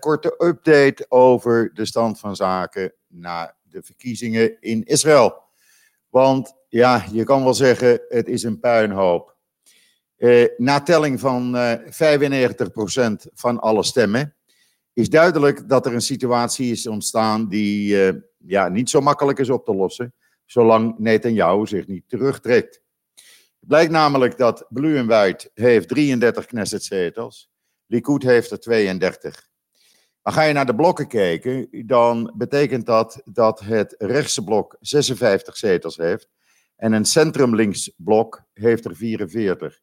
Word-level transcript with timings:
korte 0.00 0.34
update 0.38 1.06
over 1.08 1.74
de 1.74 1.84
stand 1.84 2.18
van 2.18 2.36
zaken 2.36 2.92
na 3.06 3.56
de 3.62 3.82
verkiezingen 3.82 4.60
in 4.60 4.84
Israël. 4.84 5.42
Want 6.08 6.54
ja, 6.68 7.04
je 7.12 7.24
kan 7.24 7.44
wel 7.44 7.54
zeggen, 7.54 8.00
het 8.08 8.28
is 8.28 8.42
een 8.42 8.60
puinhoop. 8.60 9.36
Uh, 10.18 10.46
na 10.56 10.80
telling 10.80 11.20
van 11.20 11.56
uh, 11.56 11.72
95% 11.74 11.80
van 13.34 13.60
alle 13.60 13.82
stemmen 13.82 14.34
is 14.92 15.08
duidelijk 15.08 15.68
dat 15.68 15.86
er 15.86 15.94
een 15.94 16.00
situatie 16.00 16.70
is 16.70 16.86
ontstaan 16.86 17.48
die 17.48 17.94
uh, 17.94 18.20
ja, 18.36 18.68
niet 18.68 18.90
zo 18.90 19.00
makkelijk 19.00 19.38
is 19.38 19.50
op 19.50 19.64
te 19.64 19.74
lossen, 19.74 20.14
zolang 20.44 20.98
Netanyahu 20.98 21.66
zich 21.66 21.86
niet 21.86 22.08
terugtrekt. 22.08 22.82
Het 23.60 23.68
blijkt 23.68 23.92
namelijk 23.92 24.38
dat 24.38 24.66
Blue 24.68 24.98
and 24.98 25.08
White 25.08 25.50
heeft 25.54 25.88
33 25.88 26.46
Knesset-zetels, 26.46 27.50
Likud 27.86 28.22
heeft 28.22 28.50
er 28.50 28.60
32. 28.60 29.49
Maar 30.22 30.32
ga 30.32 30.42
je 30.42 30.52
naar 30.52 30.66
de 30.66 30.74
blokken 30.74 31.08
kijken, 31.08 31.68
dan 31.86 32.32
betekent 32.36 32.86
dat 32.86 33.22
dat 33.24 33.60
het 33.60 33.94
rechtse 33.98 34.44
blok 34.44 34.76
56 34.80 35.56
zetels 35.56 35.96
heeft 35.96 36.28
en 36.76 36.92
een 36.92 37.04
centrum-links 37.04 37.92
blok 37.96 38.42
heeft 38.52 38.84
er 38.84 38.96
44. 38.96 39.80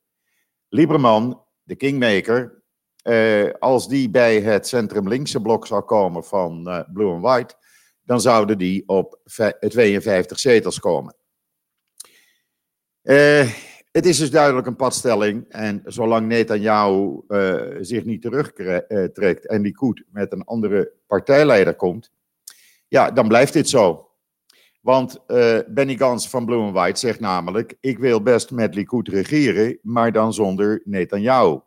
Lieberman, 0.70 1.46
de 1.64 1.76
kingmaker, 1.76 2.64
eh, 3.02 3.52
als 3.60 3.88
die 3.88 4.10
bij 4.10 4.42
het 4.42 4.68
centrum-linkse 4.68 5.42
blok 5.42 5.68
zou 5.68 5.82
komen 5.82 6.24
van 6.24 6.64
uh, 6.68 6.82
Blue 6.94 7.12
and 7.12 7.22
White, 7.22 7.56
dan 8.04 8.22
zouden 8.22 8.58
die 8.58 8.88
op 8.88 9.20
52 9.60 10.40
zetels 10.40 10.80
komen. 10.80 11.16
Uh, 13.04 13.54
het 13.98 14.06
is 14.06 14.18
dus 14.18 14.32
duidelijk 14.32 14.68
een 14.68 14.76
padstelling. 14.76 15.46
En 15.50 15.82
zolang 15.86 16.28
Netanyahu 16.28 17.22
uh, 17.28 17.62
zich 17.80 18.06
niet 18.06 18.22
terugtrekt 18.22 19.48
en 19.48 19.62
Likud 19.62 20.04
met 20.12 20.32
een 20.32 20.44
andere 20.44 20.92
partijleider 21.08 21.76
komt, 21.76 22.12
ja, 22.88 23.12
dan 23.12 23.28
blijft 23.28 23.54
dit 23.54 23.70
zo. 23.70 24.10
Want 24.82 25.24
uh, 25.28 25.60
Benny 25.68 25.96
Gans 25.96 26.30
van 26.30 26.46
Blue 26.46 26.62
and 26.62 26.74
White 26.74 27.00
zegt 27.00 27.20
namelijk: 27.20 27.78
Ik 27.80 27.98
wil 27.98 28.22
best 28.22 28.52
met 28.52 28.76
Likud 28.76 29.08
regeren, 29.08 29.80
maar 29.82 30.12
dan 30.12 30.34
zonder 30.34 30.82
Netanyahu. 30.84 31.60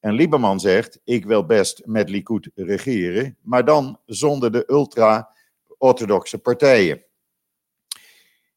En 0.00 0.12
Lieberman 0.12 0.60
zegt: 0.60 1.00
Ik 1.04 1.24
wil 1.24 1.46
best 1.46 1.82
met 1.84 2.08
Likud 2.08 2.50
regeren, 2.54 3.36
maar 3.42 3.64
dan 3.64 4.00
zonder 4.06 4.52
de 4.52 4.64
ultra-orthodoxe 4.70 6.38
partijen. 6.38 7.04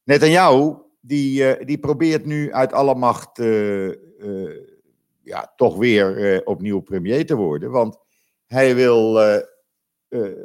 Netanyahu 0.03 0.87
die, 0.99 1.57
uh, 1.59 1.65
die 1.65 1.77
probeert 1.77 2.25
nu 2.25 2.53
uit 2.53 2.73
alle 2.73 2.95
macht 2.95 3.39
uh, 3.39 3.87
uh, 4.19 4.57
ja, 5.23 5.53
toch 5.55 5.77
weer 5.77 6.41
opnieuw 6.45 6.79
premier 6.79 7.25
te 7.25 7.35
worden. 7.35 7.71
Want 7.71 7.97
hij 8.45 8.75
wil 8.75 9.19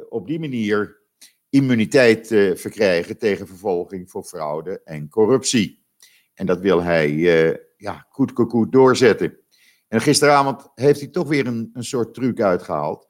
op 0.09 0.27
die 0.27 0.39
manier 0.39 1.01
immuniteit 1.49 2.27
verkrijgen 2.55 3.17
tegen 3.17 3.47
vervolging 3.47 4.11
voor 4.11 4.23
fraude 4.23 4.81
en 4.83 5.09
corruptie. 5.09 5.85
En 6.33 6.45
dat 6.45 6.59
wil 6.59 6.83
hij 6.83 7.09
ja, 7.77 8.05
goed, 8.09 8.71
doorzetten. 8.71 9.39
En 9.87 10.01
gisteravond 10.01 10.71
heeft 10.75 10.99
hij 10.99 11.09
toch 11.09 11.27
weer 11.27 11.47
een, 11.47 11.69
een 11.73 11.83
soort 11.83 12.13
truc 12.13 12.41
uitgehaald. 12.41 13.09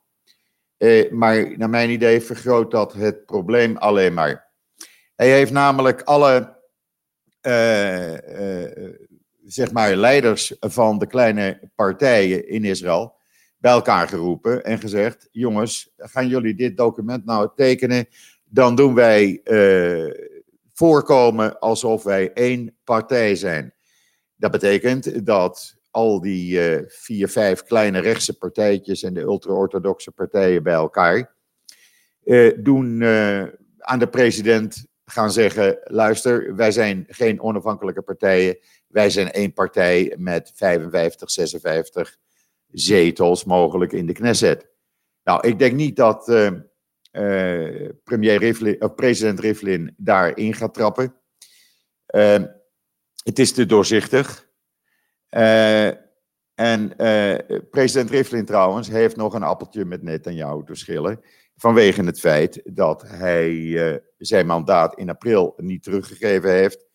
maar 1.12 1.58
naar 1.58 1.70
mijn 1.70 1.90
idee 1.90 2.22
vergroot 2.22 2.72
dat 2.72 2.94
het 2.94 3.26
probleem 3.26 3.78
alleen 3.78 4.14
maar. 4.14 4.52
Hij 5.16 5.32
heeft 5.32 5.52
namelijk 5.52 6.02
alle 6.02 6.55
zeg 9.46 9.72
maar 9.72 9.96
leiders 9.96 10.56
van 10.60 10.98
de 10.98 11.08
kleine 11.08 11.72
partijen 11.76 12.48
in 12.48 12.64
Israël 12.64 13.16
bij 13.58 13.72
elkaar 13.72 14.08
geroepen 14.08 14.64
en 14.64 14.80
gezegd: 14.80 15.28
jongens, 15.32 15.94
gaan 15.98 16.28
jullie 16.28 16.56
dit 16.56 16.78
document 16.78 17.26
nou 17.26 17.50
tekenen? 17.56 18.08
Dan 18.44 18.76
doen 18.76 18.94
wij 18.94 19.42
uh, 19.44 20.14
voorkomen 20.74 21.60
alsof 21.60 22.04
wij 22.04 22.34
één 22.34 22.76
partij 22.84 23.36
zijn. 23.36 23.74
Dat 24.36 24.52
betekent 24.52 25.26
dat 25.26 25.76
al 25.92 26.22
die 26.22 26.60
vier, 26.88 27.28
vijf 27.30 27.64
kleine 27.64 28.00
rechtse 28.00 28.38
partijtjes 28.38 29.04
en 29.04 29.14
de 29.14 29.22
ultra-orthodoxe 29.22 30.12
partijen 30.12 30.64
bij 30.64 30.74
elkaar 30.74 31.36
doen 32.58 33.04
aan 33.80 34.00
de 34.00 34.08
president 34.10 34.88
gaan 35.06 35.32
zeggen: 35.32 35.80
luister, 35.84 36.56
wij 36.56 36.72
zijn 36.72 37.06
geen 37.08 37.42
onafhankelijke 37.42 38.02
partijen. 38.02 38.58
Wij 38.88 39.10
zijn 39.10 39.32
één 39.32 39.54
partij 39.54 40.16
met 40.18 40.52
55, 40.56 41.32
56 41.32 42.18
zetels 42.72 43.44
mogelijk 43.44 43.92
in 43.92 44.06
de 44.06 44.14
Knesset. 44.14 44.68
Nou, 45.24 45.48
ik 45.48 45.60
denk 45.60 45.74
niet 45.74 45.96
dat 45.96 46.30
uh, 46.30 46.52
uh, 47.12 47.90
premier 48.04 48.38
Rivlin, 48.38 48.82
of 48.82 48.96
president 48.96 49.40
Rivlin 49.40 49.94
daarin 49.98 50.54
gaat 50.54 50.74
trappen. 50.74 51.16
Uh, 52.16 52.44
het 53.24 53.40
is 53.40 53.54
te 53.54 53.66
doorzichtig. 53.66 54.50
en 56.56 56.96
president 57.70 58.10
Rivlin 58.10 58.46
trouwens 58.46 58.88
heeft 58.88 59.16
nog 59.16 59.34
een 59.34 59.44
appeltje 59.44 59.86
met 59.86 60.02
Netanyahu 60.02 60.64
te 60.64 60.76
schillen. 60.76 61.22
Vanwege 61.56 62.04
het 62.04 62.20
feit 62.20 62.62
dat 62.64 63.02
hij 63.08 63.52
uh, 63.52 63.96
zijn 64.18 64.46
mandaat 64.46 64.98
in 64.98 65.10
april 65.10 65.54
niet 65.58 65.84
teruggegeven 65.84 66.52
heeft. 66.52 66.86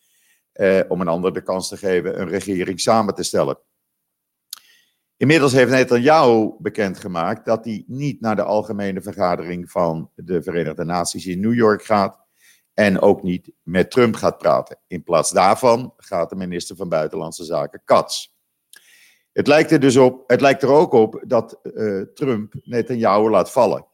Uh, 0.53 0.79
om 0.87 1.01
een 1.01 1.07
ander 1.07 1.33
de 1.33 1.41
kans 1.41 1.67
te 1.67 1.77
geven 1.77 2.21
een 2.21 2.29
regering 2.29 2.79
samen 2.79 3.15
te 3.15 3.23
stellen. 3.23 3.59
Inmiddels 5.17 5.51
heeft 5.51 5.71
Netanyahu 5.71 6.51
bekendgemaakt 6.59 7.45
dat 7.45 7.65
hij 7.65 7.83
niet 7.87 8.21
naar 8.21 8.35
de 8.35 8.43
algemene 8.43 9.01
vergadering 9.01 9.71
van 9.71 10.11
de 10.15 10.43
Verenigde 10.43 10.83
Naties 10.83 11.25
in 11.25 11.39
New 11.39 11.53
York 11.53 11.83
gaat. 11.83 12.19
En 12.73 13.01
ook 13.01 13.23
niet 13.23 13.51
met 13.63 13.91
Trump 13.91 14.15
gaat 14.15 14.37
praten. 14.37 14.79
In 14.87 15.03
plaats 15.03 15.31
daarvan 15.31 15.93
gaat 15.97 16.29
de 16.29 16.35
minister 16.35 16.75
van 16.75 16.89
Buitenlandse 16.89 17.43
Zaken 17.43 17.81
Katz. 17.85 18.27
Het 19.31 19.47
lijkt 19.47 19.71
er 19.71 19.79
dus 19.79 19.97
op, 19.97 20.23
het 20.27 20.41
lijkt 20.41 20.63
er 20.63 20.69
ook 20.69 20.93
op 20.93 21.23
dat 21.27 21.59
uh, 21.63 22.01
Trump 22.01 22.53
Netanyahu 22.63 23.29
laat 23.29 23.51
vallen. 23.51 23.85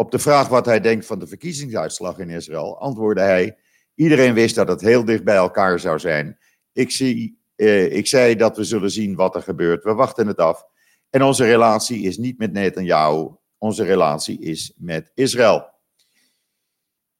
Op 0.00 0.10
de 0.10 0.18
vraag 0.18 0.48
wat 0.48 0.66
hij 0.66 0.80
denkt 0.80 1.06
van 1.06 1.18
de 1.18 1.26
verkiezingsuitslag 1.26 2.18
in 2.18 2.30
Israël, 2.30 2.78
antwoordde 2.78 3.22
hij: 3.22 3.56
Iedereen 3.94 4.34
wist 4.34 4.54
dat 4.54 4.68
het 4.68 4.80
heel 4.80 5.04
dicht 5.04 5.24
bij 5.24 5.36
elkaar 5.36 5.78
zou 5.78 5.98
zijn. 5.98 6.38
Ik, 6.72 6.90
zie, 6.90 7.40
eh, 7.54 7.92
ik 7.92 8.06
zei 8.06 8.36
dat 8.36 8.56
we 8.56 8.64
zullen 8.64 8.90
zien 8.90 9.14
wat 9.14 9.34
er 9.34 9.42
gebeurt. 9.42 9.84
We 9.84 9.94
wachten 9.94 10.26
het 10.26 10.38
af. 10.38 10.64
En 11.10 11.22
onze 11.22 11.44
relatie 11.44 12.02
is 12.02 12.18
niet 12.18 12.38
met 12.38 12.52
Netanyahu, 12.52 13.28
onze 13.58 13.84
relatie 13.84 14.40
is 14.40 14.72
met 14.76 15.10
Israël. 15.14 15.68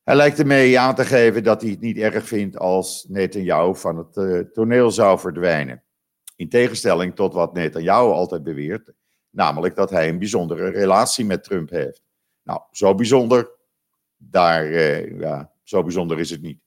Hij 0.03 0.17
lijkt 0.17 0.39
ermee 0.39 0.79
aan 0.79 0.95
te 0.95 1.05
geven 1.05 1.43
dat 1.43 1.61
hij 1.61 1.71
het 1.71 1.81
niet 1.81 1.99
erg 1.99 2.27
vindt 2.27 2.59
als 2.59 3.07
Netanyahu 3.09 3.75
van 3.75 3.97
het 3.97 4.17
uh, 4.17 4.39
toneel 4.39 4.91
zou 4.91 5.19
verdwijnen. 5.19 5.83
In 6.37 6.49
tegenstelling 6.49 7.15
tot 7.15 7.35
wat 7.35 7.55
Netanyahu 7.55 8.11
altijd 8.11 8.43
beweert, 8.43 8.93
namelijk 9.31 9.75
dat 9.75 9.91
hij 9.91 10.09
een 10.09 10.19
bijzondere 10.19 10.71
relatie 10.71 11.25
met 11.25 11.45
Trump 11.45 11.71
heeft. 11.71 12.09
Nou, 12.43 12.61
zo 12.71 12.95
bijzonder, 12.95 13.51
daar, 14.17 14.67
uh, 14.67 15.21
ja, 15.21 15.53
zo 15.63 15.83
bijzonder 15.83 16.19
is 16.19 16.31
het 16.31 16.43
niet. 16.43 16.61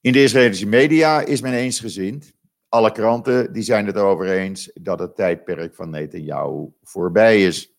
In 0.00 0.12
de 0.12 0.22
Israëlische 0.22 0.66
media 0.66 1.20
is 1.20 1.40
men 1.40 1.52
eensgezind. 1.52 2.32
Alle 2.68 2.92
kranten 2.92 3.52
die 3.52 3.62
zijn 3.62 3.86
het 3.86 3.96
erover 3.96 4.28
eens 4.28 4.70
dat 4.74 4.98
het 4.98 5.16
tijdperk 5.16 5.74
van 5.74 5.90
Netanyahu 5.90 6.68
voorbij 6.82 7.44
is. 7.44 7.72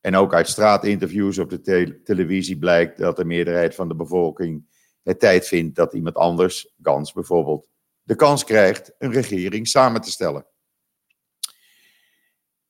En 0.00 0.16
ook 0.16 0.34
uit 0.34 0.48
straatinterviews 0.48 1.38
op 1.38 1.50
de 1.50 1.60
te 1.60 2.00
televisie 2.04 2.58
blijkt 2.58 2.98
dat 2.98 3.16
de 3.16 3.24
meerderheid 3.24 3.74
van 3.74 3.88
de 3.88 3.94
bevolking 3.94 4.66
het 5.02 5.20
tijd 5.20 5.46
vindt 5.46 5.76
dat 5.76 5.94
iemand 5.94 6.16
anders, 6.16 6.74
Gans 6.82 7.12
bijvoorbeeld, 7.12 7.68
de 8.02 8.14
kans 8.14 8.44
krijgt 8.44 8.94
een 8.98 9.12
regering 9.12 9.68
samen 9.68 10.00
te 10.00 10.10
stellen. 10.10 10.46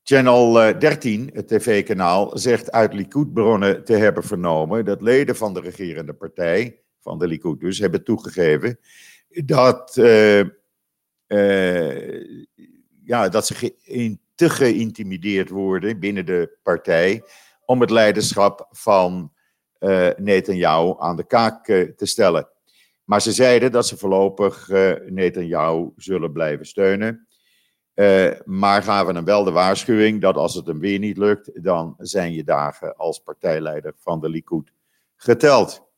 Channel 0.09 0.53
13, 0.79 1.31
eh, 1.31 1.37
het 1.37 1.49
tv-kanaal, 1.49 2.39
zegt 2.39 2.73
uit 2.73 2.93
Likud-bronnen 2.93 3.85
te 3.85 3.93
hebben 3.93 4.23
vernomen 4.23 4.85
dat 4.85 5.03
leden 5.03 5.37
van 5.37 5.55
de 5.55 5.61
regerende 5.61 6.15
partij, 6.15 6.81
van 7.01 7.19
de 7.19 7.27
Likud 7.27 7.61
dus, 7.61 7.79
hebben 7.79 8.05
toegegeven 8.05 8.79
dat, 9.29 9.97
uh, 9.97 10.45
uh, 11.29 12.47
ja, 13.05 13.29
dat 13.29 13.47
ze 13.47 13.75
in, 13.83 14.21
te 14.35 14.51
geïntimideerd 14.51 15.49
worden 15.49 15.99
binnen 15.99 16.27
de 16.27 16.59
partij 16.63 17.23
om 17.65 17.81
het 17.81 17.91
leiderschap 17.91 18.67
van 18.71 19.33
uh, 19.81 20.09
Netanyahu 20.17 20.95
aan 20.99 21.17
de 21.17 21.27
kaak 21.27 21.65
te 21.97 22.07
stellen. 22.07 22.49
Maar 23.05 23.23
ze 23.23 23.33
zeiden 23.33 23.73
dat 23.73 23.87
ze 23.87 23.97
voorlopig 23.97 24.69
Netanyahu 25.07 25.91
zullen 25.97 26.33
blijven 26.33 26.67
steunen. 26.67 27.28
Uh, 27.99 28.31
maar 28.45 28.83
gaven 28.83 29.15
hem 29.15 29.25
wel 29.25 29.45
de 29.45 29.51
waarschuwing 29.51 30.21
dat 30.21 30.37
als 30.37 30.55
het 30.55 30.67
hem 30.67 30.79
weer 30.79 30.99
niet 30.99 31.17
lukt, 31.17 31.65
dan 31.65 31.95
zijn 31.99 32.33
je 32.33 32.45
dagen 32.45 32.97
als 32.97 33.23
partijleider 33.23 33.95
van 33.97 34.21
de 34.21 34.29
Likud 34.29 34.73
geteld. 35.17 35.89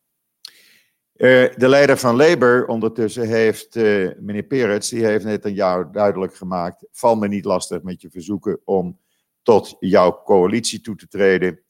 Uh, 1.17 1.57
de 1.57 1.69
leider 1.69 1.97
van 1.97 2.17
Labour 2.17 2.67
ondertussen 2.67 3.29
heeft, 3.29 3.77
uh, 3.77 4.11
meneer 4.19 4.43
Peretz, 4.43 4.91
die 4.91 5.05
heeft 5.05 5.25
net 5.25 5.45
een 5.45 5.55
jaar 5.55 5.93
duidelijk 5.93 6.35
gemaakt, 6.35 6.87
val 6.91 7.17
me 7.17 7.29
niet 7.29 7.45
lastig 7.45 7.83
met 7.83 8.01
je 8.01 8.11
verzoeken 8.11 8.61
om 8.65 8.99
tot 9.43 9.77
jouw 9.81 10.23
coalitie 10.25 10.81
toe 10.81 10.97
te 10.97 11.09
treden. 11.09 11.61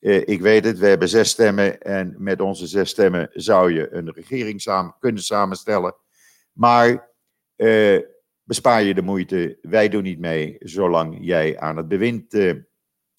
ik 0.00 0.40
weet 0.40 0.64
het, 0.64 0.78
we 0.78 0.86
hebben 0.86 1.08
zes 1.08 1.30
stemmen 1.30 1.80
en 1.80 2.14
met 2.18 2.40
onze 2.40 2.66
zes 2.66 2.90
stemmen 2.90 3.28
zou 3.32 3.72
je 3.72 3.92
een 3.92 4.12
regering 4.12 4.60
samen, 4.60 4.94
kunnen 4.98 5.22
samenstellen. 5.22 5.94
Maar 6.52 7.10
bespaar 8.44 8.82
je 8.82 8.94
de 8.94 9.02
moeite, 9.02 9.58
wij 9.62 9.88
doen 9.88 10.02
niet 10.02 10.18
mee 10.18 10.56
zolang 10.58 11.18
jij 11.20 11.58
aan 11.58 11.76
het 11.76 11.88
bewind 11.88 12.36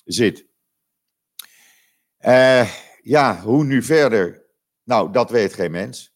zit. 0.03 0.47
ja, 3.01 3.41
hoe 3.43 3.63
nu 3.63 3.83
verder? 3.83 4.45
Nou, 4.83 5.11
dat 5.11 5.29
weet 5.29 5.53
geen 5.53 5.71
mens. 5.71 6.15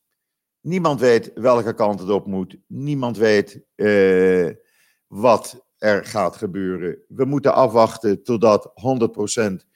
Niemand 0.62 1.00
weet 1.00 1.32
welke 1.34 1.74
kant 1.74 2.00
het 2.00 2.10
op 2.10 2.26
moet. 2.26 2.58
Niemand 2.68 3.18
weet 3.18 3.64
uh, 3.76 4.50
wat 5.08 5.68
er 5.78 6.06
gaat 6.06 6.36
gebeuren. 6.36 6.98
We 7.08 7.26
moeten 7.26 7.54
afwachten 7.54 8.24
totdat 8.24 8.72
100% 9.62 9.68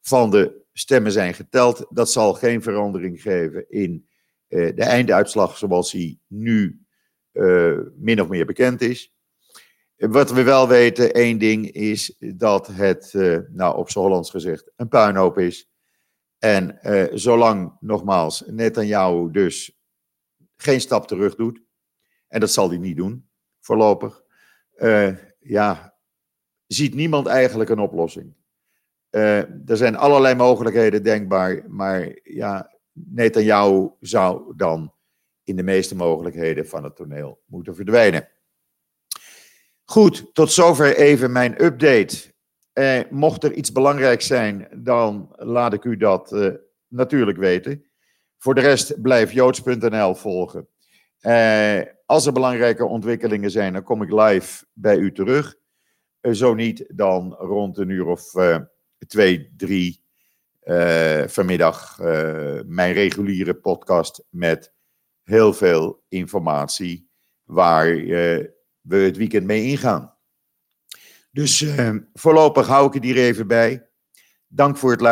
van 0.00 0.30
de 0.30 0.62
stemmen 0.72 1.12
zijn 1.12 1.34
geteld. 1.34 1.86
Dat 1.90 2.10
zal 2.10 2.34
geen 2.34 2.62
verandering 2.62 3.22
geven 3.22 3.68
in 3.68 4.08
de 4.50 4.74
einduitslag 4.74 5.56
zoals 5.56 5.90
die 5.90 6.20
nu 6.26 6.84
min 7.96 8.20
of 8.20 8.28
meer 8.28 8.46
bekend 8.46 8.80
is. 8.80 9.14
Wat 9.96 10.30
we 10.30 10.42
wel 10.42 10.68
weten, 10.68 11.12
één 11.12 11.38
ding 11.38 11.70
is 11.70 12.16
dat 12.18 12.66
het, 12.66 13.12
nou 13.52 13.76
op 13.76 13.90
z'n 13.90 13.98
Hollands 13.98 14.30
gezegd, 14.30 14.72
een 14.76 14.88
puinhoop 14.88 15.38
is. 15.38 15.70
En 16.38 16.78
uh, 16.82 17.04
zolang, 17.12 17.76
nogmaals, 17.80 18.42
Netanyahu 18.46 19.30
dus 19.30 19.80
geen 20.56 20.80
stap 20.80 21.06
terug 21.06 21.34
doet, 21.34 21.62
en 22.28 22.40
dat 22.40 22.50
zal 22.50 22.68
hij 22.68 22.78
niet 22.78 22.96
doen, 22.96 23.28
voorlopig, 23.60 24.22
ja, 25.38 25.94
ziet 26.66 26.94
niemand 26.94 27.26
eigenlijk 27.26 27.70
een 27.70 27.78
oplossing. 27.78 28.34
Er 29.10 29.76
zijn 29.76 29.96
allerlei 29.96 30.34
mogelijkheden 30.34 31.02
denkbaar, 31.02 31.64
maar 31.68 32.18
ja, 32.22 32.78
Netanyahu 32.92 33.90
zou 34.00 34.56
dan 34.56 34.94
in 35.44 35.56
de 35.56 35.62
meeste 35.62 35.96
mogelijkheden 35.96 36.66
van 36.66 36.84
het 36.84 36.96
toneel 36.96 37.42
moeten 37.46 37.74
verdwijnen. 37.74 38.28
Goed, 39.84 40.34
tot 40.34 40.52
zover 40.52 40.96
even 40.96 41.32
mijn 41.32 41.64
update. 41.64 42.16
Eh, 42.72 43.00
mocht 43.10 43.44
er 43.44 43.52
iets 43.52 43.72
belangrijks 43.72 44.26
zijn, 44.26 44.68
dan 44.74 45.32
laat 45.36 45.72
ik 45.72 45.84
u 45.84 45.96
dat 45.96 46.32
eh, 46.32 46.54
natuurlijk 46.88 47.38
weten. 47.38 47.84
Voor 48.38 48.54
de 48.54 48.60
rest 48.60 49.02
blijf 49.02 49.32
joods.nl 49.32 50.14
volgen. 50.14 50.68
Eh, 51.20 51.80
als 52.06 52.26
er 52.26 52.32
belangrijke 52.32 52.84
ontwikkelingen 52.84 53.50
zijn, 53.50 53.72
dan 53.72 53.82
kom 53.82 54.02
ik 54.02 54.10
live 54.10 54.64
bij 54.72 54.96
u 54.96 55.12
terug. 55.12 55.56
Eh, 56.20 56.32
zo 56.32 56.54
niet, 56.54 56.84
dan 56.88 57.34
rond 57.34 57.78
een 57.78 57.88
uur 57.88 58.06
of 58.06 58.34
uh, 58.34 58.58
twee, 59.06 59.52
drie 59.56 60.04
uh, 60.64 61.22
vanmiddag 61.26 61.98
mijn 62.66 62.92
reguliere 62.92 63.54
podcast 63.54 64.24
met 64.30 64.72
heel 65.30 65.52
veel 65.52 66.04
informatie 66.08 67.10
waar 67.44 67.86
we 68.80 68.96
het 68.96 69.16
weekend 69.16 69.46
mee 69.46 69.62
ingaan. 69.62 70.14
Dus 71.30 71.60
uh, 71.60 71.96
voorlopig 72.12 72.66
hou 72.66 72.86
ik 72.86 72.92
het 72.92 73.04
hier 73.04 73.16
even 73.16 73.46
bij. 73.46 73.88
Dank 74.46 74.76
voor 74.76 74.90
het 74.90 75.00
luisteren. 75.00 75.08